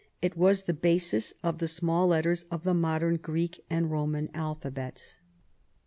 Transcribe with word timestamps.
It 0.19 0.35
was 0.35 0.63
the 0.63 0.73
basis 0.73 1.35
of 1.43 1.59
the 1.59 1.67
small 1.67 2.07
letters 2.07 2.45
of 2.49 2.63
the 2.63 2.73
modern 2.73 3.17
Greek 3.17 3.63
and 3.69 3.91
Roman 3.91 4.31
alphabets. 4.33 5.19